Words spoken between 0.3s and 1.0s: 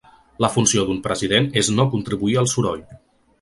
“La funció